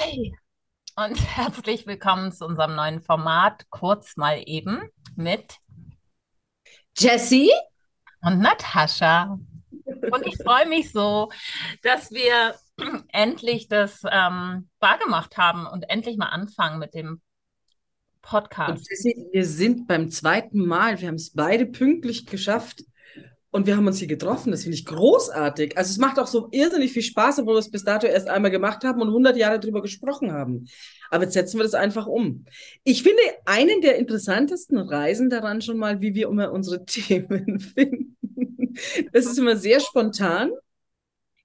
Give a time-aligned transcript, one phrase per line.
[0.00, 0.34] Hi
[0.96, 4.80] und herzlich willkommen zu unserem neuen Format, kurz mal eben
[5.14, 5.56] mit
[6.96, 7.50] Jessie
[8.22, 9.38] und Natascha.
[9.84, 11.30] Und ich freue mich so,
[11.82, 12.54] dass wir
[13.12, 17.20] endlich das ähm, wahrgemacht haben und endlich mal anfangen mit dem
[18.22, 18.88] Podcast.
[18.88, 22.84] Jessie, wir sind beim zweiten Mal, wir haben es beide pünktlich geschafft
[23.52, 24.52] und wir haben uns hier getroffen.
[24.52, 25.76] Das finde ich großartig.
[25.76, 28.50] Also es macht auch so irrsinnig viel Spaß, obwohl wir es bis dato erst einmal
[28.50, 30.66] gemacht haben und 100 Jahre darüber gesprochen haben.
[31.10, 32.44] Aber jetzt setzen wir das einfach um.
[32.84, 38.16] Ich finde einen der interessantesten Reisen daran schon mal, wie wir immer unsere Themen finden.
[39.12, 40.52] Das ist immer sehr spontan.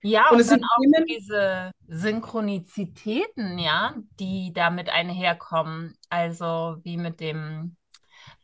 [0.03, 5.95] Ja, und, und dann auch Themen, diese Synchronizitäten, ja, die damit einherkommen.
[6.09, 7.75] Also wie mit dem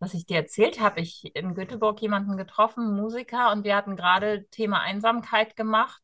[0.01, 4.47] was ich dir erzählt habe, ich in Göteborg jemanden getroffen, Musiker, und wir hatten gerade
[4.49, 6.01] Thema Einsamkeit gemacht.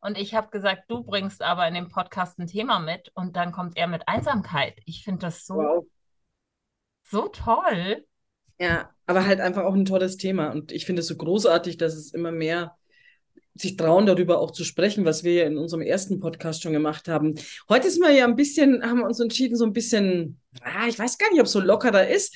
[0.00, 3.52] Und ich habe gesagt, du bringst aber in dem Podcast ein Thema mit und dann
[3.52, 4.74] kommt er mit Einsamkeit.
[4.84, 5.86] Ich finde das so, wow.
[7.04, 8.04] so toll.
[8.58, 10.50] Ja, aber halt einfach auch ein tolles Thema.
[10.50, 12.76] Und ich finde es so großartig, dass es immer mehr
[13.60, 17.08] sich trauen, darüber auch zu sprechen, was wir ja in unserem ersten Podcast schon gemacht
[17.08, 17.34] haben.
[17.68, 20.98] Heute ist wir ja ein bisschen, haben wir uns entschieden, so ein bisschen, ah, ich
[20.98, 22.34] weiß gar nicht, ob es so locker da ist.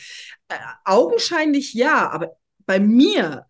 [0.48, 0.54] Äh,
[0.84, 3.46] augenscheinlich ja, aber bei mir,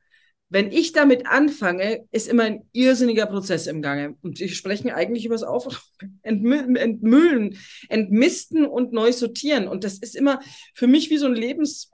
[0.48, 4.16] wenn ich damit anfange, ist immer ein irrsinniger Prozess im Gange.
[4.22, 5.80] Und wir sprechen eigentlich über das Auf
[6.22, 9.68] Entmüllen, Entmüllen, Entmisten und neu sortieren.
[9.68, 10.40] Und das ist immer
[10.74, 11.90] für mich wie so ein Lebens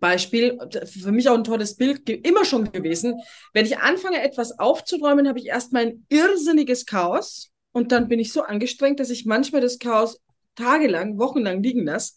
[0.00, 3.20] Beispiel, für mich auch ein tolles Bild, immer schon gewesen.
[3.52, 8.32] Wenn ich anfange, etwas aufzuräumen, habe ich erstmal ein irrsinniges Chaos und dann bin ich
[8.32, 10.20] so angestrengt, dass ich manchmal das Chaos
[10.56, 12.14] tagelang, wochenlang liegen lasse.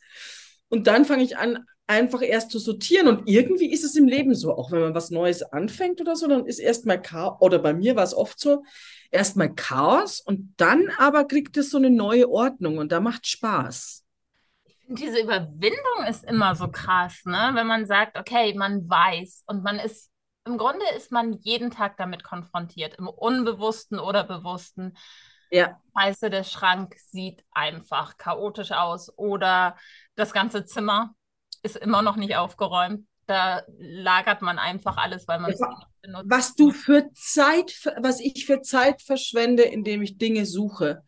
[0.70, 3.08] Und dann fange ich an, einfach erst zu sortieren.
[3.08, 6.28] Und irgendwie ist es im Leben so, auch wenn man was Neues anfängt oder so,
[6.28, 8.64] dann ist erstmal Chaos, oder bei mir war es oft so,
[9.12, 14.01] erstmal Chaos und dann aber kriegt es so eine neue Ordnung und da macht Spaß
[14.96, 17.52] diese Überwindung ist immer so krass, ne?
[17.54, 20.12] Wenn man sagt, okay, man weiß und man ist,
[20.46, 24.98] im Grunde ist man jeden Tag damit konfrontiert, im Unbewussten oder Bewussten.
[25.50, 25.80] Ja.
[25.98, 29.76] Scheiße, der Schrank sieht einfach chaotisch aus oder
[30.16, 31.14] das ganze Zimmer
[31.64, 36.26] ist immer noch nicht aufgeräumt da lagert man einfach alles, weil man es nicht benutzt.
[36.28, 41.04] Was du für Zeit, was ich für Zeit verschwende, indem ich Dinge suche.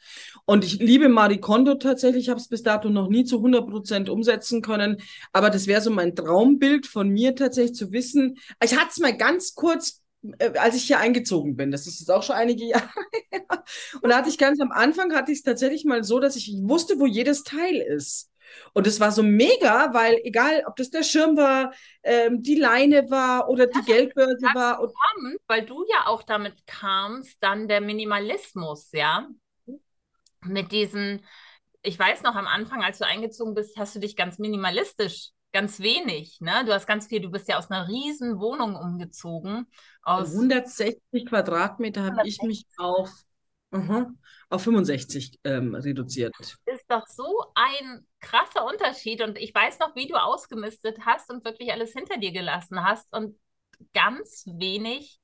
[0.46, 3.68] Und ich liebe Marie Kondo tatsächlich, ich habe es bis dato noch nie zu 100
[3.68, 4.98] Prozent umsetzen können,
[5.32, 8.38] aber das wäre so mein Traumbild von mir tatsächlich zu wissen.
[8.64, 10.04] Ich hatte es mal ganz kurz
[10.40, 12.90] äh, als ich hier eingezogen bin, das ist jetzt auch schon einige Jahre
[13.32, 13.64] her.
[14.02, 16.54] Und da hatte ich ganz am Anfang, hatte ich es tatsächlich mal so, dass ich
[16.62, 18.30] wusste, wo jedes Teil ist.
[18.74, 23.10] Und es war so mega, weil egal, ob das der Schirm war, ähm, die Leine
[23.10, 24.80] war oder das die Geldbörse war.
[24.82, 29.28] Und spannend, weil du ja auch damit kamst, dann der Minimalismus, ja.
[30.42, 31.26] Mit diesen,
[31.82, 35.80] ich weiß noch, am Anfang, als du eingezogen bist, hast du dich ganz minimalistisch ganz
[35.80, 36.64] wenig, ne?
[36.66, 39.68] Du hast ganz viel, du bist ja aus einer riesen Wohnung umgezogen.
[40.02, 43.10] Aus 160 Quadratmeter habe ich mich auf
[43.74, 44.20] Mhm.
[44.50, 46.36] Auf 65 ähm, reduziert.
[46.66, 49.22] Ist doch so ein krasser Unterschied.
[49.22, 53.12] Und ich weiß noch, wie du ausgemistet hast und wirklich alles hinter dir gelassen hast
[53.12, 53.38] und
[53.94, 55.20] ganz wenig,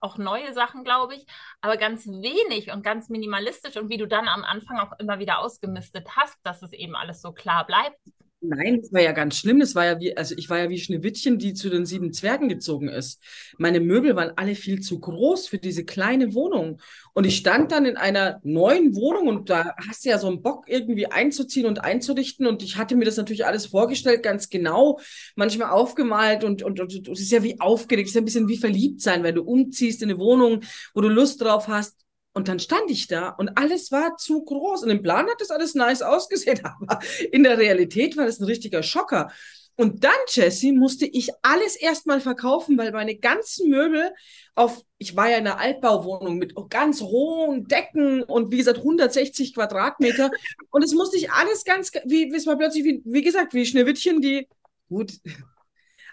[0.00, 1.26] auch neue Sachen, glaube ich,
[1.60, 5.40] aber ganz wenig und ganz minimalistisch und wie du dann am Anfang auch immer wieder
[5.40, 7.98] ausgemistet hast, dass es eben alles so klar bleibt.
[8.42, 9.60] Nein, das war ja ganz schlimm.
[9.60, 12.48] Das war ja wie, also ich war ja wie Schneewittchen, die zu den sieben Zwergen
[12.48, 13.22] gezogen ist.
[13.58, 16.80] Meine Möbel waren alle viel zu groß für diese kleine Wohnung.
[17.12, 20.40] Und ich stand dann in einer neuen Wohnung und da hast du ja so einen
[20.40, 22.46] Bock irgendwie einzuziehen und einzurichten.
[22.46, 24.98] Und ich hatte mir das natürlich alles vorgestellt, ganz genau,
[25.36, 28.24] manchmal aufgemalt und, und, und, und es ist ja wie aufgeregt, es ist ja ein
[28.24, 30.60] bisschen wie verliebt sein, wenn du umziehst in eine Wohnung,
[30.94, 31.94] wo du Lust drauf hast.
[32.32, 34.84] Und dann stand ich da und alles war zu groß.
[34.84, 37.00] Und im Plan hat das alles nice ausgesehen, aber
[37.32, 39.30] in der Realität war das ein richtiger Schocker.
[39.76, 44.12] Und dann, Jesse, musste ich alles erstmal verkaufen, weil meine ganzen Möbel
[44.54, 49.54] auf, ich war ja in einer Altbauwohnung mit ganz hohen Decken und wie gesagt 160
[49.54, 50.30] Quadratmeter.
[50.70, 54.20] Und es musste ich alles ganz, wie, es war plötzlich, wie, wie gesagt, wie Schneewittchen,
[54.20, 54.46] die,
[54.90, 55.14] gut,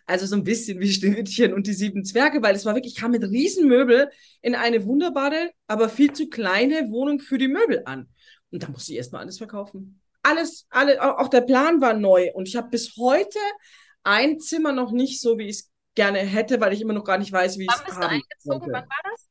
[0.08, 3.00] also so ein bisschen wie Schneewittchen und die sieben Zwerge, weil es war wirklich, ich
[3.00, 4.10] kam mit Riesenmöbel
[4.42, 8.08] in eine wunderbare, aber viel zu kleine Wohnung für die Möbel an.
[8.50, 10.02] Und da musste ich erstmal alles verkaufen.
[10.24, 12.32] Alles, alle, auch der Plan war neu.
[12.34, 13.38] Und ich habe bis heute
[14.04, 17.18] ein Zimmer noch nicht so, wie ich es gerne hätte, weil ich immer noch gar
[17.18, 17.92] nicht weiß, wie ich es habe.
[17.92, 18.74] Wann bist du eingezogen?
[18.74, 19.30] Wann war das?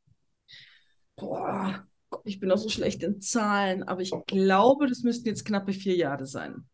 [1.16, 1.86] Boah,
[2.24, 5.96] ich bin auch so schlecht in Zahlen, aber ich glaube, das müssten jetzt knappe vier
[5.96, 6.68] Jahre sein.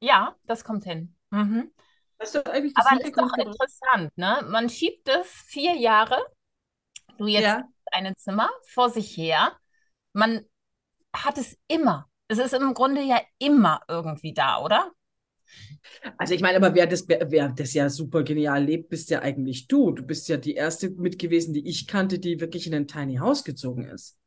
[0.00, 1.14] Ja, das kommt hin.
[1.30, 1.72] Mhm.
[2.18, 4.44] Das ist eigentlich das Aber das ist doch interessant, ne?
[4.48, 6.24] Man schiebt es vier Jahre,
[7.18, 7.68] du jetzt ja.
[7.92, 9.52] ein Zimmer vor sich her.
[10.12, 10.46] Man
[11.14, 12.08] hat es immer.
[12.28, 14.92] es ist im Grunde ja immer irgendwie da, oder?
[16.18, 19.68] Also ich meine, aber wer das, wer das ja super genial lebt, bist ja eigentlich
[19.68, 19.92] du.
[19.92, 23.16] Du bist ja die erste mit gewesen, die ich kannte, die wirklich in ein Tiny
[23.16, 24.18] House gezogen ist.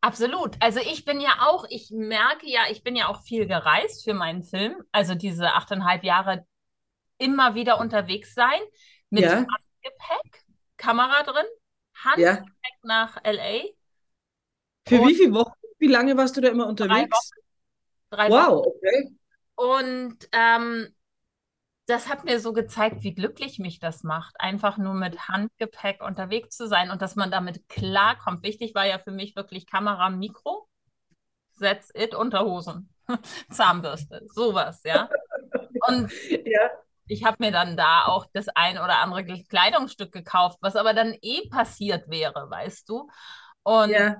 [0.00, 0.56] Absolut.
[0.60, 4.14] Also ich bin ja auch, ich merke ja, ich bin ja auch viel gereist für
[4.14, 4.76] meinen Film.
[4.92, 6.46] Also diese achteinhalb Jahre
[7.18, 8.60] immer wieder unterwegs sein
[9.10, 9.30] mit ja.
[9.36, 10.44] Handgepäck,
[10.76, 11.46] Kamera drin,
[11.94, 12.78] Handgepäck ja.
[12.82, 13.70] nach LA.
[14.86, 15.52] Für wie viele Wochen?
[15.78, 17.30] Wie lange warst du da immer unterwegs?
[18.10, 18.30] Drei Wochen.
[18.30, 18.68] Drei wow, Wochen.
[18.68, 19.16] okay.
[19.56, 20.94] Und ähm,
[21.86, 26.56] das hat mir so gezeigt, wie glücklich mich das macht, einfach nur mit Handgepäck unterwegs
[26.56, 28.42] zu sein und dass man damit klarkommt.
[28.42, 30.68] Wichtig war ja für mich wirklich Kamera, Mikro,
[31.58, 32.92] That's it, Unterhosen,
[33.50, 35.08] Zahnbürste, sowas, ja.
[35.88, 36.10] Und
[36.44, 36.70] ja.
[37.06, 41.16] Ich habe mir dann da auch das ein oder andere Kleidungsstück gekauft, was aber dann
[41.22, 43.08] eh passiert wäre, weißt du.
[43.62, 44.16] Und ja.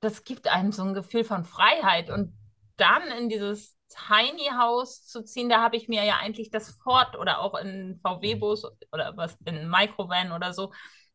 [0.00, 2.36] das gibt einem so ein Gefühl von Freiheit und
[2.76, 7.16] dann in dieses Tiny House zu ziehen, da habe ich mir ja eigentlich das Ford
[7.16, 10.72] oder auch in VW-Bus oder was in Microvan oder so,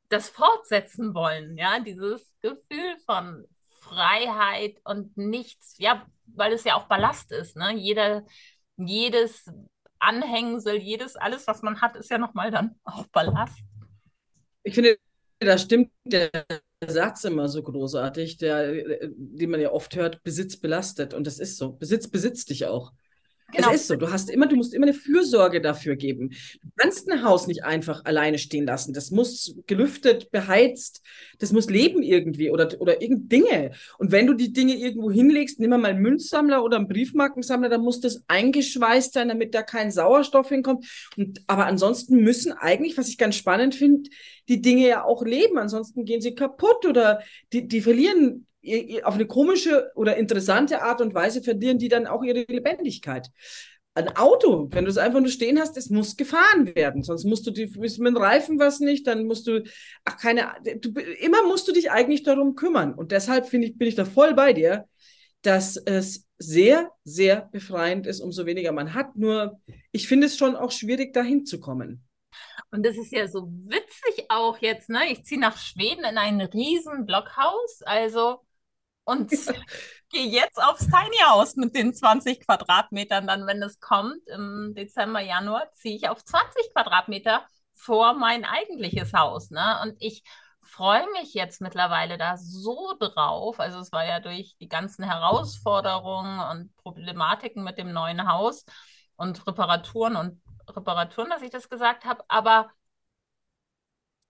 [0.10, 3.46] das fortsetzen wollen, ja, dieses Gefühl von
[3.82, 7.74] Freiheit und nichts, ja, weil es ja auch Ballast ist, ne?
[7.74, 8.24] Jeder,
[8.78, 9.50] jedes
[10.00, 13.60] Anhängsel, jedes, alles, was man hat, ist ja nochmal dann auch Ballast.
[14.64, 14.98] Ich finde,
[15.40, 16.30] da stimmt der
[16.86, 18.72] Satz immer so großartig, der,
[19.12, 21.14] den man ja oft hört, Besitz belastet.
[21.14, 21.74] Und das ist so.
[21.74, 22.92] Besitz besitzt dich auch.
[23.54, 23.70] Genau.
[23.70, 26.32] Es ist so, du hast immer, du musst immer eine Fürsorge dafür geben.
[26.62, 28.94] Du kannst ein Haus nicht einfach alleine stehen lassen.
[28.94, 31.02] Das muss gelüftet, beheizt,
[31.40, 33.72] das muss leben irgendwie oder, oder irgend Dinge.
[34.00, 37.82] Und wenn du die Dinge irgendwo hinlegst, nimm mal einen Münzsammler oder einen Briefmarkensammler, dann
[37.82, 40.86] muss das eingeschweißt sein, damit da kein Sauerstoff hinkommt.
[41.16, 44.10] Und, aber ansonsten müssen eigentlich, was ich ganz spannend finde,
[44.48, 45.58] die Dinge ja auch leben.
[45.58, 47.22] Ansonsten gehen sie kaputt oder
[47.54, 48.48] die, die verlieren
[49.04, 53.30] auf eine komische oder interessante Art und Weise verlieren die dann auch ihre Lebendigkeit.
[53.94, 57.02] Ein Auto, wenn du es einfach nur stehen hast, es muss gefahren werden.
[57.02, 59.64] Sonst musst du die, mit dem Reifen was nicht, dann musst du,
[60.06, 62.94] ach, keine, du, immer musst du dich eigentlich darum kümmern.
[62.94, 64.86] Und deshalb finde ich, bin ich da voll bei dir,
[65.42, 69.16] dass es sehr, sehr befreiend ist, umso weniger man hat.
[69.16, 69.60] Nur,
[69.92, 72.07] ich finde es schon auch schwierig, dahin zu kommen.
[72.72, 75.12] Und das ist ja so witzig auch jetzt, ne?
[75.12, 77.82] Ich ziehe nach Schweden in ein riesen Blockhaus.
[77.84, 78.42] Also
[79.08, 79.32] und
[80.10, 83.26] gehe jetzt aufs Tiny House mit den 20 Quadratmetern.
[83.26, 89.14] Dann, wenn es kommt, im Dezember, Januar, ziehe ich auf 20 Quadratmeter vor mein eigentliches
[89.14, 89.50] Haus.
[89.50, 89.80] Ne?
[89.82, 90.24] Und ich
[90.60, 93.62] freue mich jetzt mittlerweile da so drauf.
[93.62, 98.66] Also es war ja durch die ganzen Herausforderungen und Problematiken mit dem neuen Haus
[99.16, 102.24] und Reparaturen und Reparaturen, dass ich das gesagt habe.
[102.28, 102.70] Aber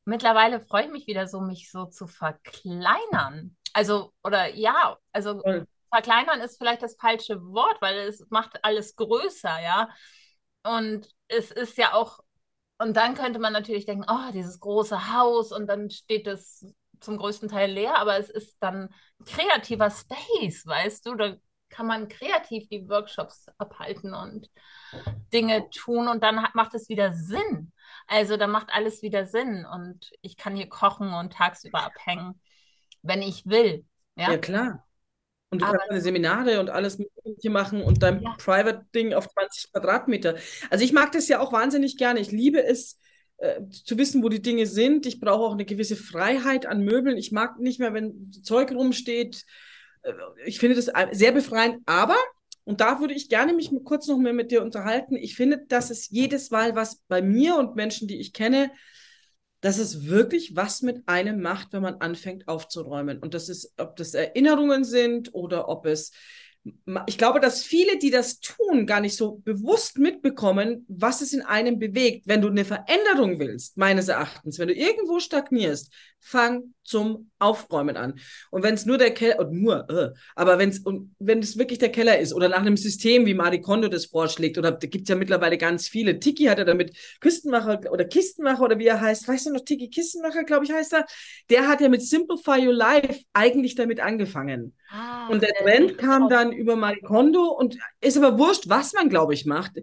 [0.05, 3.55] mittlerweile freue ich mich wieder so, mich so zu verkleinern.
[3.73, 5.67] Also, oder ja, also Voll.
[5.89, 9.89] verkleinern ist vielleicht das falsche Wort, weil es macht alles größer, ja.
[10.63, 12.19] Und es ist ja auch,
[12.79, 16.65] und dann könnte man natürlich denken, oh, dieses große Haus und dann steht es
[16.99, 18.89] zum größten Teil leer, aber es ist dann
[19.25, 21.15] kreativer Space, weißt du?
[21.15, 21.35] Da
[21.77, 24.49] kann man kreativ die Workshops abhalten und
[25.31, 27.71] Dinge tun und dann macht es wieder Sinn.
[28.07, 32.41] Also da macht alles wieder Sinn und ich kann hier kochen und tagsüber abhängen
[33.07, 33.85] wenn ich will.
[34.15, 34.85] Ja, ja klar.
[35.49, 38.35] Und du Aber kannst deine Seminare und alles Mögliche machen und dein ja.
[38.37, 40.35] Private-Ding auf 20 Quadratmeter.
[40.69, 42.19] Also ich mag das ja auch wahnsinnig gerne.
[42.19, 42.99] Ich liebe es,
[43.37, 45.05] äh, zu wissen, wo die Dinge sind.
[45.05, 47.17] Ich brauche auch eine gewisse Freiheit an Möbeln.
[47.17, 49.45] Ich mag nicht mehr, wenn Zeug rumsteht.
[50.01, 50.13] Äh,
[50.45, 51.81] ich finde das sehr befreiend.
[51.85, 52.17] Aber,
[52.63, 55.89] und da würde ich gerne mich kurz noch mehr mit dir unterhalten, ich finde, dass
[55.89, 58.71] es jedes Mal was bei mir und Menschen, die ich kenne,
[59.61, 63.19] dass es wirklich was mit einem macht, wenn man anfängt aufzuräumen.
[63.19, 66.11] Und das ist, ob das Erinnerungen sind oder ob es
[67.05, 71.41] ich glaube, dass viele, die das tun, gar nicht so bewusst mitbekommen, was es in
[71.41, 72.27] einem bewegt.
[72.27, 78.19] Wenn du eine Veränderung willst, meines Erachtens, wenn du irgendwo stagnierst, fang zum Aufräumen an.
[78.49, 81.79] Und wenn es nur der Keller, und nur, äh, aber wenn's, und wenn es wirklich
[81.79, 85.03] der Keller ist oder nach einem System, wie Marie Kondo das vorschlägt, oder da gibt
[85.03, 86.19] es ja mittlerweile ganz viele.
[86.19, 89.89] Tiki hat ja damit Küstenmacher oder Kistenmacher oder wie er heißt, weißt du noch, Tiki
[89.89, 91.05] Kistenmacher, glaube ich, heißt er,
[91.49, 94.73] der hat ja mit Simplify Your Life eigentlich damit angefangen.
[94.89, 99.09] Ah, und der Trend kam dann über Marie Kondo und ist aber wurscht, was man,
[99.09, 99.73] glaube ich, macht.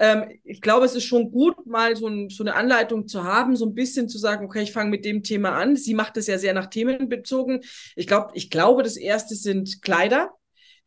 [0.00, 3.54] Ähm, ich glaube, es ist schon gut, mal so, ein, so, eine Anleitung zu haben,
[3.54, 5.76] so ein bisschen zu sagen, okay, ich fange mit dem Thema an.
[5.76, 7.60] Sie macht das ja sehr nach Themen bezogen.
[7.96, 10.30] Ich glaube, ich glaube, das erste sind Kleider.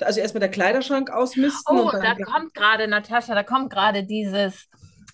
[0.02, 1.78] Also erstmal der Kleiderschrank ausmisten.
[1.78, 4.68] Oh, da kommt gerade, Natascha, da kommt gerade dieses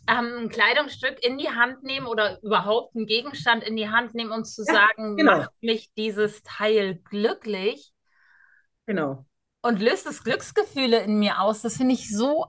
[0.08, 4.32] ähm, ein Kleidungsstück in die Hand nehmen oder überhaupt einen Gegenstand in die Hand nehmen,
[4.32, 5.40] um zu ja, sagen, genau.
[5.40, 7.92] macht mich dieses Teil glücklich.
[8.86, 9.26] Genau.
[9.62, 11.62] und löst es Glücksgefühle in mir aus.
[11.62, 12.46] Das finde ich so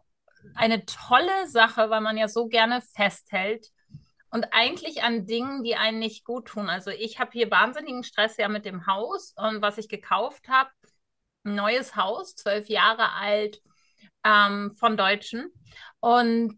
[0.54, 3.68] eine tolle Sache, weil man ja so gerne festhält
[4.30, 6.68] und eigentlich an Dingen, die einen nicht gut tun.
[6.68, 10.70] Also ich habe hier wahnsinnigen Stress ja mit dem Haus und was ich gekauft habe,
[11.44, 13.61] ein neues Haus, zwölf Jahre alt,
[14.25, 15.52] ähm, von Deutschen.
[16.00, 16.56] Und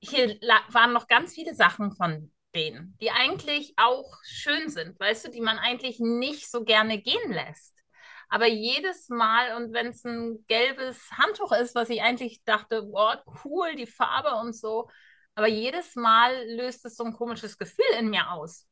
[0.00, 0.38] hier
[0.68, 5.40] waren noch ganz viele Sachen von denen, die eigentlich auch schön sind, weißt du, die
[5.40, 7.74] man eigentlich nicht so gerne gehen lässt.
[8.30, 13.22] Aber jedes Mal, und wenn es ein gelbes Handtuch ist, was ich eigentlich dachte, boah,
[13.44, 14.88] cool, die Farbe und so,
[15.34, 18.66] aber jedes Mal löst es so ein komisches Gefühl in mir aus.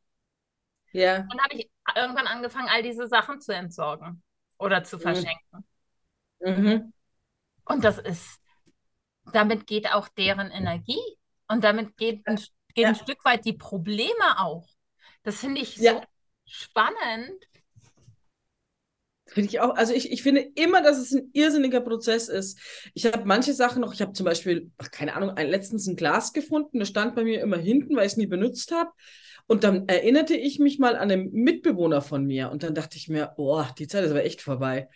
[0.92, 1.26] Ja.
[1.30, 4.22] Und habe ich irgendwann angefangen, all diese Sachen zu entsorgen
[4.58, 5.00] oder zu mhm.
[5.00, 5.66] verschenken.
[6.38, 6.92] Mhm.
[7.64, 8.40] Und das ist,
[9.32, 11.02] damit geht auch deren Energie
[11.48, 12.88] und damit geht ein, geht ja.
[12.88, 14.68] ein Stück weit die Probleme auch.
[15.24, 15.94] Das finde ich ja.
[15.94, 16.02] so
[16.46, 17.44] spannend.
[19.38, 19.76] Finde ich auch.
[19.76, 22.58] Also ich, ich finde immer, dass es ein irrsinniger Prozess ist.
[22.92, 25.94] Ich habe manche Sachen noch, ich habe zum Beispiel, ach, keine Ahnung, ein, letztens ein
[25.94, 28.90] Glas gefunden, das stand bei mir immer hinten, weil ich es nie benutzt habe.
[29.46, 33.08] Und dann erinnerte ich mich mal an einen Mitbewohner von mir und dann dachte ich
[33.08, 34.88] mir, boah, die Zeit ist aber echt vorbei.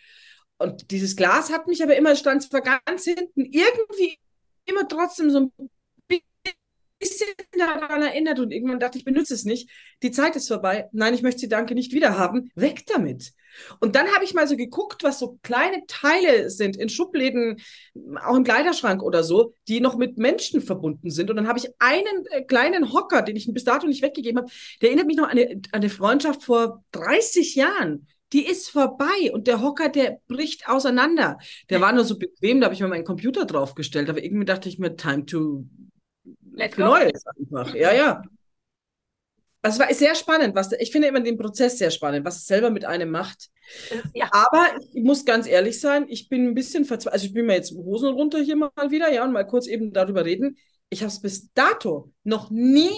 [0.57, 4.19] Und dieses Glas hat mich aber immer, stand zwar ganz hinten, irgendwie
[4.65, 5.69] immer trotzdem so ein
[7.03, 9.69] bisschen daran erinnert und irgendwann dachte ich, benutze es nicht.
[10.01, 10.89] Die Zeit ist vorbei.
[10.91, 12.51] Nein, ich möchte sie danke nicht wieder haben.
[12.55, 13.33] Weg damit.
[13.79, 17.61] Und dann habe ich mal so geguckt, was so kleine Teile sind in Schubläden,
[18.25, 21.29] auch im Kleiderschrank oder so, die noch mit Menschen verbunden sind.
[21.29, 24.51] Und dann habe ich einen äh, kleinen Hocker, den ich bis dato nicht weggegeben habe,
[24.81, 29.31] der erinnert mich noch an eine, an eine Freundschaft vor 30 Jahren die ist vorbei
[29.31, 31.37] und der Hocker, der bricht auseinander.
[31.69, 34.67] Der war nur so bequem, da habe ich mir meinen Computer draufgestellt, aber irgendwie dachte
[34.67, 35.65] ich mir, time to
[36.53, 37.73] Let für Neues einfach.
[37.75, 38.21] Ja, ja.
[39.61, 42.47] Also es war sehr spannend, was ich finde immer den Prozess sehr spannend, was es
[42.47, 43.49] selber mit einem macht.
[44.13, 44.27] Ja.
[44.31, 47.13] Aber ich muss ganz ehrlich sein, ich bin ein bisschen verzweifelt.
[47.13, 49.93] Also ich bin mir jetzt Hosen runter hier mal wieder, ja, und mal kurz eben
[49.93, 50.57] darüber reden.
[50.89, 52.91] Ich habe es bis dato noch nie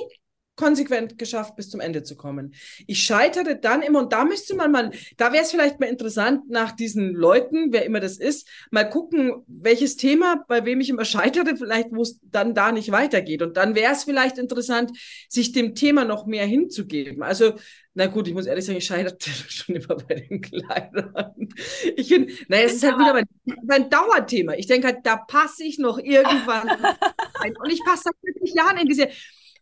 [0.55, 2.53] konsequent geschafft, bis zum Ende zu kommen.
[2.87, 6.49] Ich scheitere dann immer, und da müsste man mal, da wäre es vielleicht mal interessant,
[6.49, 11.05] nach diesen Leuten, wer immer das ist, mal gucken, welches Thema, bei wem ich immer
[11.05, 13.41] scheitere, vielleicht, wo es dann da nicht weitergeht.
[13.41, 14.91] Und dann wäre es vielleicht interessant,
[15.29, 17.23] sich dem Thema noch mehr hinzugeben.
[17.23, 17.55] Also,
[17.97, 21.49] na gut, ich muss ehrlich sagen, ich scheiterte schon immer bei den Kleidern.
[21.95, 23.25] Ich finde, naja, es ist halt wieder mein,
[23.65, 24.53] mein Dauerthema.
[24.55, 26.69] Ich denke halt, da passe ich noch irgendwann
[27.39, 27.55] rein.
[27.57, 29.07] Und ich passe seit 40 Jahren in diese,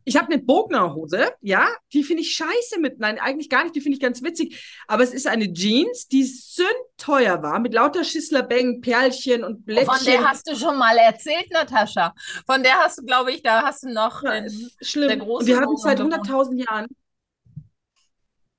[0.06, 3.82] ich habe eine Bogner-Hose, ja, die finde ich scheiße mit, nein, eigentlich gar nicht, die
[3.82, 4.84] finde ich ganz witzig.
[4.88, 9.96] Aber es ist eine Jeans, die sündteuer war, mit lauter Schissler-Bängen, Perlchen und Blättchen.
[9.96, 12.14] Von der hast du schon mal erzählt, Natascha.
[12.46, 14.44] Von der hast du, glaube ich, da hast du noch ja,
[14.82, 15.08] schlimm.
[15.08, 15.40] der große.
[15.40, 16.88] Und die haben seit 100.000 Jahren.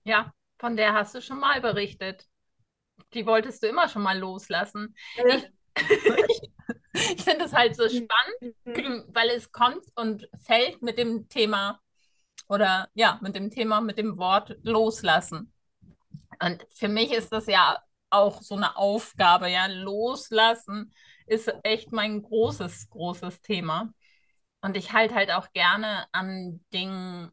[0.05, 2.27] Ja, von der hast du schon mal berichtet.
[3.13, 4.95] Die wolltest du immer schon mal loslassen.
[5.17, 5.37] Ja.
[5.37, 5.51] Ich,
[6.43, 6.54] ich
[7.23, 11.81] finde es halt so spannend, weil es kommt und fällt mit dem Thema
[12.49, 15.53] oder ja, mit dem Thema, mit dem Wort loslassen.
[16.41, 17.79] Und für mich ist das ja
[18.11, 20.93] auch so eine Aufgabe, ja, loslassen
[21.27, 23.93] ist echt mein großes, großes Thema.
[24.61, 27.31] Und ich halte halt auch gerne an Dingen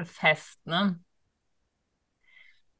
[0.00, 1.02] fest, ne?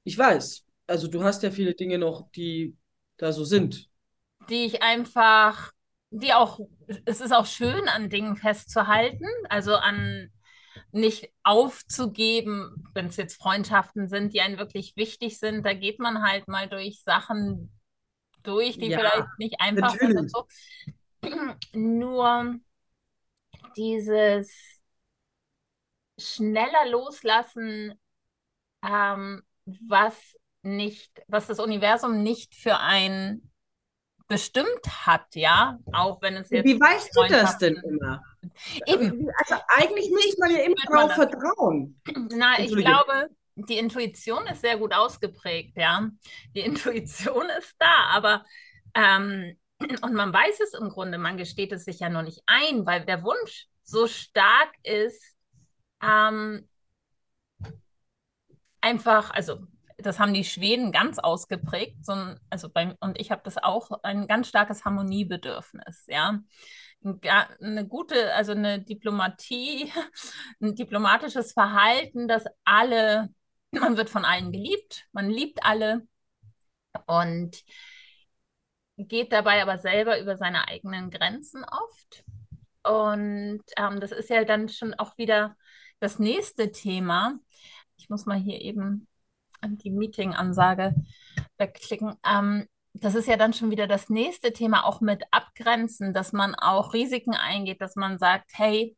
[0.04, 0.64] Ich weiß.
[0.86, 2.76] Also du hast ja viele Dinge noch, die
[3.16, 3.88] da so sind
[4.48, 5.72] die ich einfach,
[6.12, 6.60] die auch,
[7.06, 10.30] es ist auch schön, an Dingen festzuhalten, also an
[10.92, 16.22] nicht aufzugeben, wenn es jetzt Freundschaften sind, die einen wirklich wichtig sind, da geht man
[16.22, 17.72] halt mal durch Sachen
[18.42, 20.18] durch, die ja, vielleicht nicht einfach natürlich.
[20.18, 20.30] sind.
[20.30, 20.46] So.
[21.72, 22.56] Nur
[23.76, 24.52] dieses
[26.18, 27.98] schneller loslassen,
[28.84, 33.51] ähm, was nicht, was das Universum nicht für ein
[34.28, 36.64] bestimmt hat, ja, auch wenn es jetzt.
[36.64, 38.22] Wie weißt du das denn immer?
[38.86, 39.28] Eben.
[39.38, 42.00] Also eigentlich müsste man ja immer darauf vertrauen.
[42.34, 46.08] Na, ich glaube, die Intuition ist sehr gut ausgeprägt, ja.
[46.54, 48.44] Die Intuition ist da, aber
[48.94, 49.56] ähm,
[50.02, 53.04] und man weiß es im Grunde, man gesteht es sich ja noch nicht ein, weil
[53.04, 55.34] der Wunsch so stark ist,
[56.02, 56.68] ähm,
[58.80, 59.58] einfach, also
[60.06, 63.90] das haben die Schweden ganz ausgeprägt, so ein, also beim, und ich habe das auch,
[64.02, 66.40] ein ganz starkes Harmoniebedürfnis, ja.
[67.60, 69.92] Eine gute, also eine Diplomatie,
[70.60, 73.30] ein diplomatisches Verhalten, dass alle,
[73.72, 76.06] man wird von allen geliebt, man liebt alle
[77.06, 77.62] und
[78.98, 82.24] geht dabei aber selber über seine eigenen Grenzen oft.
[82.84, 85.56] Und ähm, das ist ja dann schon auch wieder
[86.00, 87.38] das nächste Thema.
[87.96, 89.06] Ich muss mal hier eben
[89.62, 90.94] die Meeting-Ansage
[91.58, 92.14] wegklicken.
[92.26, 96.54] Ähm, das ist ja dann schon wieder das nächste Thema, auch mit Abgrenzen, dass man
[96.54, 98.96] auch Risiken eingeht, dass man sagt, hey,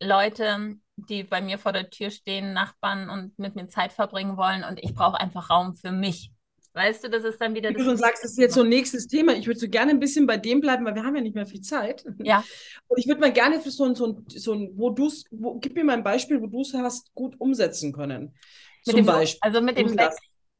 [0.00, 4.64] Leute, die bei mir vor der Tür stehen, Nachbarn und mit mir Zeit verbringen wollen
[4.64, 6.30] und ich brauche einfach Raum für mich.
[6.74, 7.68] Weißt du, das ist dann wieder.
[7.68, 9.34] Wie du schon sagst, das ist jetzt so ein nächstes Thema.
[9.34, 11.44] Ich würde so gerne ein bisschen bei dem bleiben, weil wir haben ja nicht mehr
[11.44, 12.04] viel Zeit.
[12.22, 12.42] Ja.
[12.88, 15.24] Und ich würde mal gerne für so ein, so ein, so ein wo du es,
[15.60, 18.34] gib mir mal ein Beispiel, wo du es hast gut umsetzen können.
[18.86, 19.38] Mit Zum Beispiel.
[19.42, 20.10] Also mit dem Weg,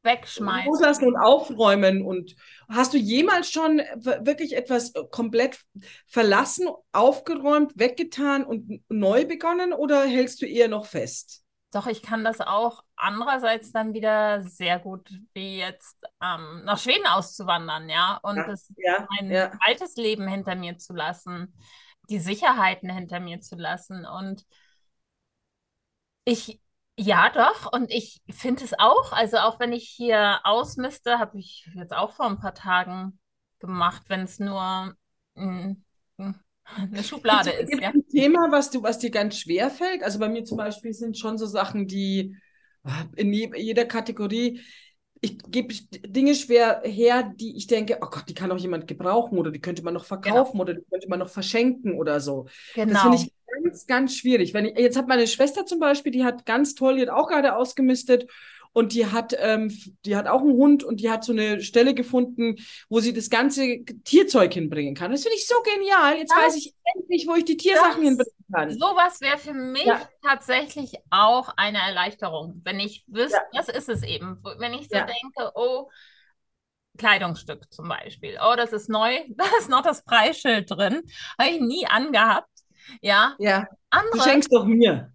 [0.03, 0.71] Wegschmeißen.
[0.71, 2.03] Loslassen und aufräumen.
[2.03, 2.35] Und
[2.69, 5.61] hast du jemals schon wirklich etwas komplett
[6.07, 11.43] verlassen, aufgeräumt, weggetan und neu begonnen oder hältst du eher noch fest?
[11.73, 17.07] Doch, ich kann das auch andererseits dann wieder sehr gut, wie jetzt ähm, nach Schweden
[17.07, 19.53] auszuwandern, ja, und ja, das ja, mein ja.
[19.61, 21.57] altes Leben hinter mir zu lassen,
[22.11, 24.05] die Sicherheiten hinter mir zu lassen.
[24.05, 24.45] Und
[26.27, 26.61] ich,
[26.97, 31.69] ja, doch, und ich finde es auch, also auch wenn ich hier ausmiste, habe ich
[31.75, 33.19] jetzt auch vor ein paar Tagen
[33.59, 34.95] gemacht, wenn es nur
[35.35, 35.77] mh,
[36.19, 36.35] mh,
[36.65, 37.71] eine Schublade ist.
[37.71, 37.91] Gibt ja.
[37.91, 40.03] ein Thema, was, du, was dir ganz schwer fällt?
[40.03, 42.37] Also bei mir zum Beispiel sind schon so Sachen, die
[42.85, 44.61] ah, in jeder Kategorie,
[45.25, 45.73] ich gebe
[46.07, 49.61] Dinge schwer her, die ich denke, oh Gott, die kann doch jemand gebrauchen oder die
[49.61, 50.63] könnte man noch verkaufen genau.
[50.65, 52.47] oder die könnte man noch verschenken oder so.
[52.75, 52.93] Genau.
[52.93, 53.33] Das finde ich
[53.73, 54.55] ganz, ganz schwierig.
[54.55, 57.29] Wenn ich, jetzt hat meine Schwester zum Beispiel, die hat ganz toll, die hat auch
[57.29, 58.31] gerade ausgemistet
[58.75, 59.71] und die hat, ähm,
[60.05, 62.57] die hat auch einen Hund und die hat so eine Stelle gefunden,
[62.89, 65.11] wo sie das ganze Tierzeug hinbringen kann.
[65.11, 66.17] Das finde ich so genial.
[66.17, 68.71] Jetzt das, weiß ich endlich, wo ich die Tiersachen hinbringen kann.
[68.71, 70.01] Sowas wäre für mich ja.
[70.23, 73.63] tatsächlich auch eine Erleichterung, wenn ich wüsste, ja.
[73.63, 74.43] das ist es eben.
[74.59, 75.07] Wenn ich so ja.
[75.07, 75.91] denke, oh,
[76.99, 78.39] Kleidungsstück zum Beispiel.
[78.43, 81.03] Oh, das ist neu, da ist noch das Preisschild drin.
[81.39, 82.49] Habe ich nie angehabt.
[83.01, 83.35] Ja.
[83.39, 83.67] Ja.
[83.91, 85.13] Andere, du schenkst doch mir.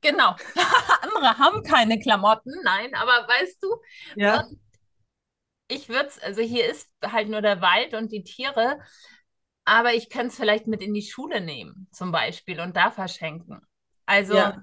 [0.00, 0.36] Genau.
[1.02, 3.76] Andere haben keine Klamotten, nein, aber weißt du,
[4.16, 4.44] ja.
[5.66, 8.78] ich würde es, also hier ist halt nur der Wald und die Tiere,
[9.64, 13.60] aber ich könnte es vielleicht mit in die Schule nehmen, zum Beispiel, und da verschenken.
[14.06, 14.60] Also ja.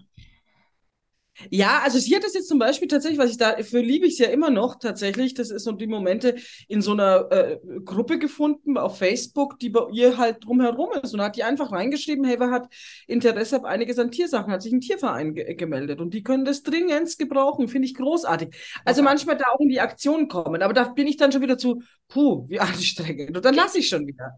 [1.50, 4.20] Ja, also sie hat das jetzt zum Beispiel tatsächlich, was ich dafür liebe ich es
[4.20, 5.34] ja immer noch tatsächlich.
[5.34, 6.36] Das ist so die Momente
[6.68, 11.14] in so einer äh, Gruppe gefunden auf Facebook, die bei ihr halt drumherum ist.
[11.14, 12.74] Und hat die einfach reingeschrieben, hey, wer hat
[13.08, 16.00] Interesse auf einiges an Tiersachen, hat sich ein Tierverein ge gemeldet.
[16.00, 18.56] Und die können das dringend gebrauchen, finde ich großartig.
[18.86, 19.10] Also okay.
[19.10, 21.82] manchmal da auch in die Aktion kommen, aber da bin ich dann schon wieder zu,
[22.08, 23.36] puh, wie anstrengend.
[23.36, 24.38] Und dann lasse ich schon wieder.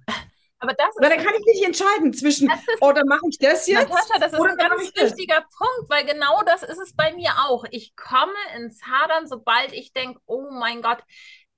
[0.60, 2.50] Aber das weil dann kann ich nicht entscheiden zwischen,
[2.82, 3.90] oder oh, mache ich das jetzt?
[3.90, 7.64] Natascha, das ist ein ganz wichtiger Punkt, weil genau das ist es bei mir auch.
[7.70, 11.04] Ich komme ins Hadern, sobald ich denke, oh mein Gott,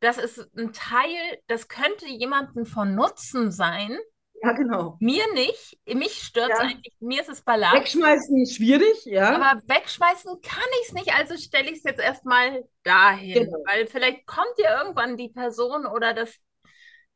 [0.02, 3.98] das ist ein Teil, das könnte jemandem von Nutzen sein.
[4.42, 4.96] Ja, genau.
[5.00, 5.78] Mir nicht.
[5.86, 6.66] Mich stört es ja.
[6.66, 6.94] eigentlich.
[7.00, 7.76] Mir ist es Ballast.
[7.76, 9.36] Wegschmeißen ist schwierig, ja.
[9.36, 11.14] Aber wegschmeißen kann ich es nicht.
[11.14, 13.34] Also stelle ich es jetzt erstmal dahin.
[13.34, 13.58] Genau.
[13.66, 16.38] Weil vielleicht kommt ja irgendwann die Person oder das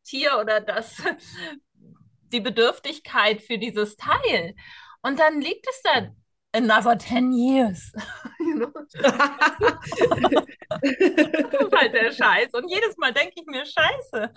[0.03, 1.01] Tier oder das
[2.33, 4.55] die Bedürftigkeit für dieses Teil.
[5.01, 6.09] Und dann liegt es da
[6.53, 7.91] another 10 years.
[8.43, 9.23] das
[11.61, 12.53] ist halt der Scheiß.
[12.53, 14.31] Und jedes Mal denke ich mir, scheiße,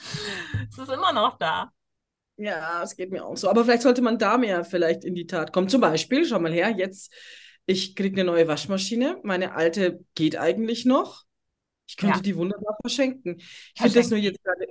[0.70, 1.70] es ist immer noch da.
[2.38, 3.48] Ja, es geht mir auch so.
[3.48, 5.68] Aber vielleicht sollte man da mehr vielleicht in die Tat kommen.
[5.68, 7.12] Zum Beispiel, schau mal her, jetzt,
[7.64, 9.18] ich kriege eine neue Waschmaschine.
[9.22, 11.24] Meine alte geht eigentlich noch.
[11.88, 12.22] Ich könnte ja.
[12.22, 13.36] die wunderbar verschenken.
[13.38, 14.66] Ich finde das nur jetzt gerade.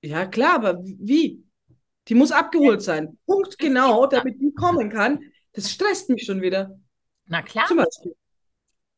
[0.00, 1.42] Ja, klar, aber wie?
[2.08, 3.18] Die muss abgeholt sein.
[3.26, 5.20] Punkt genau, damit die kommen kann.
[5.52, 6.78] Das stresst mich schon wieder.
[7.26, 7.66] Na klar.
[7.66, 8.14] Zum Beispiel.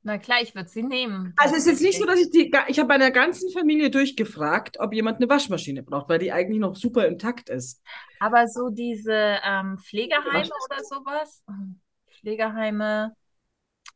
[0.03, 1.35] Na klar, ich würde sie nehmen.
[1.37, 3.91] Also es ist jetzt nicht so, dass ich die, ich habe bei der ganzen Familie
[3.91, 7.83] durchgefragt, ob jemand eine Waschmaschine braucht, weil die eigentlich noch super intakt ist.
[8.19, 11.45] Aber so diese ähm, Pflegeheime oder sowas,
[12.19, 13.15] Pflegeheime.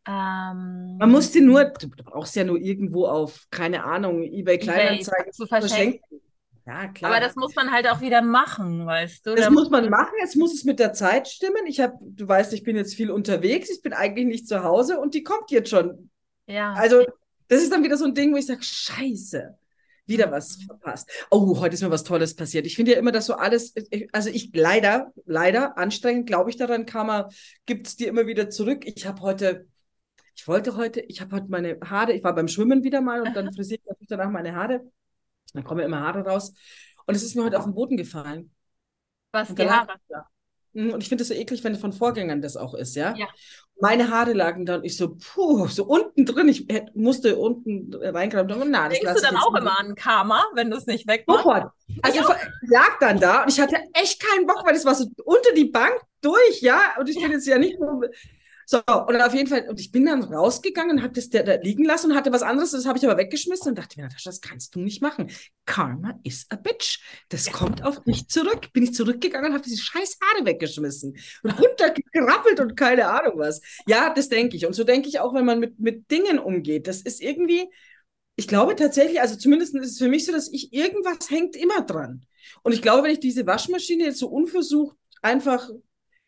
[0.07, 5.33] Ähm, Man muss die nur, du brauchst ja nur irgendwo auf, keine Ahnung, eBay Kleinanzeigen
[5.33, 6.01] zu verschenken.
[6.01, 6.34] verschenken.
[6.67, 7.11] Ja, klar.
[7.11, 9.35] Aber das muss man halt auch wieder machen, weißt du?
[9.35, 11.67] Das da muss man machen, jetzt muss es mit der Zeit stimmen.
[11.67, 14.99] Ich habe, du weißt, ich bin jetzt viel unterwegs, ich bin eigentlich nicht zu Hause
[14.99, 16.11] und die kommt jetzt schon.
[16.47, 16.73] Ja.
[16.73, 17.05] Also,
[17.49, 19.59] das ist dann wieder so ein Ding, wo ich sage, scheiße,
[20.07, 20.67] wieder was mhm.
[20.67, 21.11] verpasst.
[21.31, 22.67] Oh, heute ist mir was Tolles passiert.
[22.67, 23.75] Ich finde ja immer, dass so alles,
[24.13, 27.29] also ich leider, leider, anstrengend, glaube ich daran, Karma
[27.67, 28.87] gibt es dir immer wieder zurück.
[28.87, 29.67] Ich habe heute,
[30.35, 33.35] ich wollte heute, ich habe heute meine Haare, ich war beim Schwimmen wieder mal und
[33.37, 34.81] dann frisiere ich natürlich danach meine Haare.
[35.55, 36.53] Dann kommen immer Haare raus.
[37.07, 38.51] Und es ist mir heute auf den Boden gefallen.
[39.33, 39.95] Was, die Haare?
[40.09, 40.27] Ja.
[40.73, 43.15] Mhm, und ich finde es so eklig, wenn von Vorgängern das auch ist, ja?
[43.17, 43.27] Ja.
[43.81, 46.49] Meine Haare lagen da und ich so, puh, so unten drin.
[46.49, 48.71] Ich musste unten reingraben.
[48.71, 51.43] Na, Denkst du dann auch immer an Karma, wenn du es nicht wegmachst?
[51.43, 51.73] Sofort.
[52.03, 52.37] Also ja.
[52.69, 55.65] lag dann da und ich hatte echt keinen Bock, weil das war so unter die
[55.65, 56.81] Bank durch, ja?
[56.99, 58.09] Und ich bin jetzt ja nicht nur So,
[58.73, 61.85] und auf jeden Fall, und ich bin dann rausgegangen und habe das da, da liegen
[61.85, 64.41] lassen und hatte was anderes, das habe ich aber weggeschmissen und dachte mir, Natascha, das
[64.41, 65.31] kannst du nicht machen.
[65.67, 67.01] Karma is a bitch.
[67.29, 68.73] Das kommt auf dich zurück.
[68.73, 73.61] Bin ich zurückgegangen und habe diese scheiß Haare weggeschmissen und runtergerappelt und keine Ahnung was.
[73.87, 74.67] Ja, das denke ich.
[74.67, 76.87] Und so denke ich auch, wenn man mit, mit Dingen umgeht.
[76.87, 77.69] Das ist irgendwie,
[78.37, 81.83] ich glaube tatsächlich, also zumindest ist es für mich so, dass ich irgendwas hängt immer
[81.83, 82.25] dran.
[82.63, 85.69] Und ich glaube, wenn ich diese Waschmaschine jetzt so unversucht einfach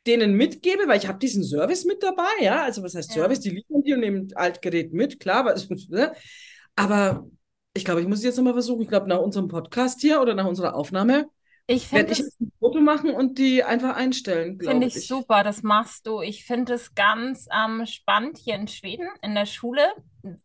[0.06, 3.22] denen mitgebe, weil ich habe diesen Service mit dabei, ja, also was heißt ja.
[3.22, 5.54] Service, die liefern die und nehmen Altgerät mit, klar, aber,
[5.88, 6.12] ne?
[6.76, 7.26] aber
[7.74, 10.34] ich glaube, ich muss es jetzt nochmal versuchen, ich glaube, nach unserem Podcast hier oder
[10.34, 11.26] nach unserer Aufnahme
[11.68, 14.60] ich werde ich ein Foto machen und die einfach einstellen.
[14.60, 16.20] Finde ich, ich, super, das machst du.
[16.20, 19.82] Ich finde es ganz ähm, spannend hier in Schweden in der Schule,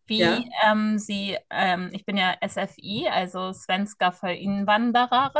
[0.07, 0.43] wie ja.
[0.65, 5.31] ähm, sie, ähm, ich bin ja SFI, also Svenska für Inwanderer.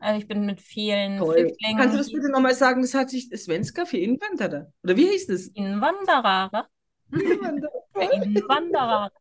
[0.00, 1.34] Also ich bin mit vielen Toll.
[1.34, 1.78] Flüchtlingen.
[1.78, 2.82] Kannst du das bitte nochmal sagen?
[2.82, 4.72] Das hat sich Svenska für Inwanderer.
[4.82, 5.46] Oder wie hieß das?
[5.48, 6.66] Inwanderer.
[7.12, 9.12] Inwanderer.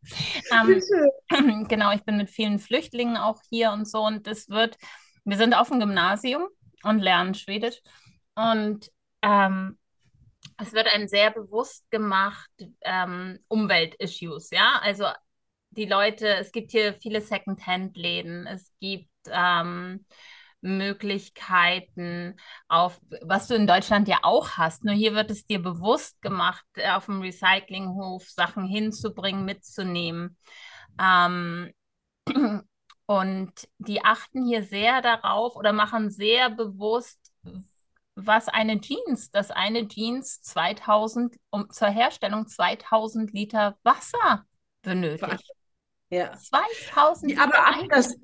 [0.51, 4.77] ähm, genau, ich bin mit vielen Flüchtlingen auch hier und so und es wird
[5.23, 6.47] wir sind auf dem Gymnasium
[6.83, 7.79] und lernen Schwedisch.
[8.35, 8.89] Und
[9.21, 9.77] ähm,
[10.57, 14.79] es wird einem sehr bewusst gemacht, ähm, Umweltissues, ja.
[14.81, 15.05] Also
[15.71, 20.05] die Leute, es gibt hier viele Second-Hand-Läden, es gibt ähm,
[20.61, 22.35] Möglichkeiten
[22.67, 24.83] auf, was du in Deutschland ja auch hast.
[24.83, 30.37] Nur hier wird es dir bewusst gemacht, auf dem Recyclinghof Sachen hinzubringen, mitzunehmen.
[30.99, 31.71] Ähm,
[33.11, 37.19] und die achten hier sehr darauf oder machen sehr bewusst,
[38.15, 44.45] was eine Jeans, dass eine Jeans 2000, um, zur Herstellung 2000 Liter Wasser
[44.81, 45.43] benötigt.
[46.09, 46.37] Ja.
[46.37, 47.43] 2000 Liter.
[47.43, 48.15] Aber das,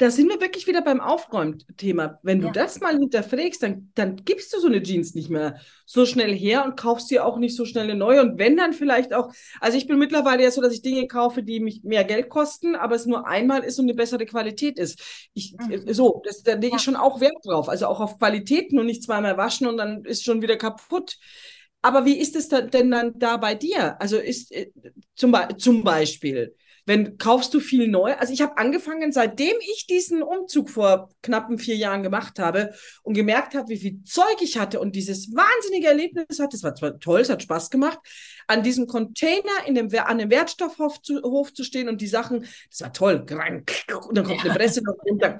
[0.00, 2.18] da sind wir wirklich wieder beim Aufräumthema.
[2.22, 2.52] Wenn du ja.
[2.54, 6.64] das mal hinterfragst, dann, dann gibst du so eine Jeans nicht mehr so schnell her
[6.64, 8.22] und kaufst dir auch nicht so schnell eine neue.
[8.22, 11.42] Und wenn dann vielleicht auch, also ich bin mittlerweile ja so, dass ich Dinge kaufe,
[11.42, 15.02] die mich mehr Geld kosten, aber es nur einmal ist und eine bessere Qualität ist.
[15.34, 15.92] Ich, mhm.
[15.92, 17.68] So, das, da lege ich schon auch Wert drauf.
[17.68, 21.18] Also auch auf Qualität, nur nicht zweimal waschen und dann ist schon wieder kaputt.
[21.82, 24.00] Aber wie ist es denn dann da bei dir?
[24.00, 24.70] Also ist äh,
[25.14, 28.14] zum, zum Beispiel, wenn kaufst du viel neu?
[28.14, 33.14] Also ich habe angefangen, seitdem ich diesen Umzug vor knappen vier Jahren gemacht habe und
[33.14, 36.56] gemerkt habe, wie viel Zeug ich hatte und dieses wahnsinnige Erlebnis hatte.
[36.56, 37.98] Es war zwar toll, es hat Spaß gemacht,
[38.46, 42.46] an diesem Container in dem, an dem Wertstoffhof zu, Hof zu stehen und die Sachen,
[42.70, 43.20] das war toll.
[43.20, 43.30] Und
[44.16, 45.38] dann kommt eine Presse noch runter.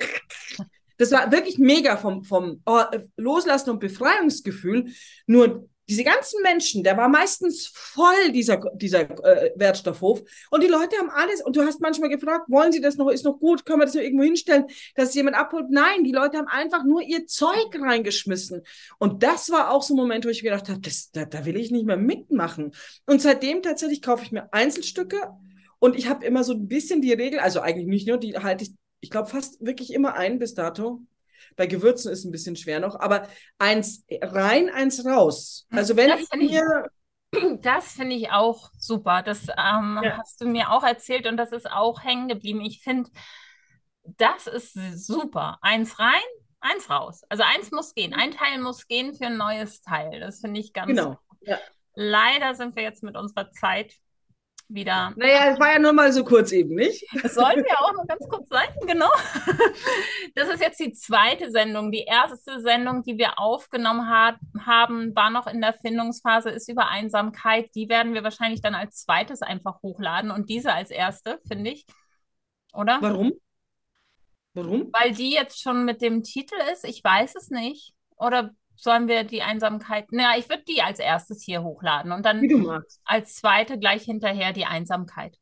[0.99, 2.83] Das war wirklich mega vom, vom oh,
[3.17, 4.89] Loslassen und Befreiungsgefühl.
[5.27, 10.23] Nur diese ganzen Menschen, der war meistens voll, dieser, dieser äh, Wertstoffhof.
[10.51, 13.25] Und die Leute haben alles, und du hast manchmal gefragt, wollen sie das noch, ist
[13.25, 15.67] noch gut, können wir das noch irgendwo hinstellen, dass jemand abholt?
[15.71, 18.63] Nein, die Leute haben einfach nur ihr Zeug reingeschmissen.
[18.99, 21.57] Und das war auch so ein Moment, wo ich gedacht habe, das, da, da will
[21.57, 22.71] ich nicht mehr mitmachen.
[23.07, 25.17] Und seitdem tatsächlich kaufe ich mir Einzelstücke
[25.81, 28.65] und ich habe immer so ein bisschen die Regel, also eigentlich nicht nur, die halte
[28.65, 31.03] ich, ich glaube, fast wirklich immer ein bis dato.
[31.57, 35.67] Bei Gewürzen ist ein bisschen schwer noch, aber eins rein, eins raus.
[35.71, 36.91] Also wenn das ich mir
[37.63, 39.23] das finde ich auch super.
[39.23, 40.19] Das ähm, ja.
[40.19, 42.61] hast du mir auch erzählt und das ist auch hängen geblieben.
[42.61, 43.11] Ich finde,
[44.03, 44.75] das ist
[45.07, 45.59] super.
[45.63, 46.21] Eins rein,
[46.61, 47.23] eins raus.
[47.29, 48.15] Also eins muss gehen.
[48.15, 50.21] Ein Teil muss gehen für ein neues Teil.
[50.21, 51.19] Das finde ich ganz genau.
[51.43, 51.59] Ja.
[51.95, 53.95] Leider sind wir jetzt mit unserer Zeit
[54.73, 55.13] wieder.
[55.17, 57.05] Naja, es war ja nur mal so kurz eben, nicht?
[57.25, 59.11] Es sollte ja auch nur ganz kurz sein, genau.
[60.35, 61.91] Das ist jetzt die zweite Sendung.
[61.91, 66.89] Die erste Sendung, die wir aufgenommen hat, haben, war noch in der Findungsphase, ist über
[66.89, 67.75] Einsamkeit.
[67.75, 71.87] Die werden wir wahrscheinlich dann als zweites einfach hochladen und diese als erste, finde ich.
[72.73, 72.99] Oder?
[73.01, 73.33] Warum?
[74.55, 74.91] Warum?
[74.93, 76.85] Weil die jetzt schon mit dem Titel ist.
[76.85, 77.95] Ich weiß es nicht.
[78.17, 78.51] Oder
[78.83, 82.43] sollen wir die Einsamkeit, naja, ich würde die als erstes hier hochladen und dann
[83.05, 85.37] als zweite gleich hinterher die Einsamkeit.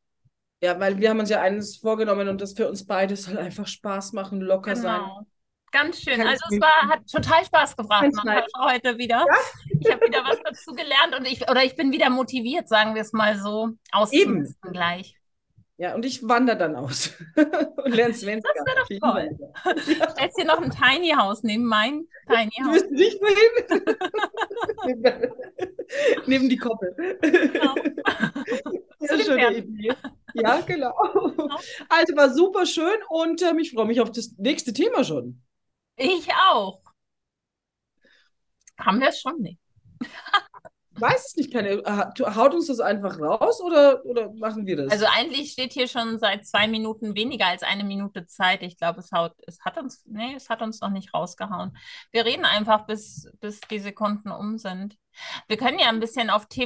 [0.61, 3.67] Ja, weil wir haben uns ja eines vorgenommen und das für uns beide soll einfach
[3.67, 4.83] Spaß machen, locker genau.
[4.83, 5.27] sein.
[5.71, 6.17] Ganz schön.
[6.17, 8.07] Kann also es war, hat total Spaß gebracht
[8.59, 9.19] heute wieder.
[9.19, 9.37] Ja?
[9.81, 13.03] Ich habe wieder was dazu gelernt und ich oder ich bin wieder motiviert, sagen wir
[13.03, 15.18] es mal so, auszumisten gleich.
[15.81, 18.51] Ja, und ich wandere dann aus und lerne Svenska.
[18.53, 19.39] Das wäre doch toll.
[19.39, 20.11] Ja.
[20.11, 22.67] Stellst dir noch ein Tiny House neben mein Tiny House.
[22.67, 23.45] Du wirst nicht wohin?
[26.27, 26.97] neben die Koppel.
[27.23, 27.77] Genau.
[28.99, 29.95] Sehr schöne Idee.
[30.35, 30.93] Ja, genau.
[31.07, 31.49] genau.
[31.89, 35.41] Also war super schön und ähm, ich freue mich auf das nächste Thema schon.
[35.97, 36.83] Ich auch.
[38.81, 39.61] Haben wir es schon nicht
[41.01, 44.91] weiß es nicht, keine, haut uns das einfach raus oder, oder machen wir das?
[44.93, 48.63] Also eigentlich steht hier schon seit zwei Minuten weniger als eine Minute Zeit.
[48.63, 49.11] Ich glaube, es,
[49.47, 51.77] es hat uns, nee, es hat uns noch nicht rausgehauen.
[52.13, 54.97] Wir reden einfach, bis, bis die Sekunden um sind.
[55.47, 56.57] Wir können ja ein bisschen auf Themen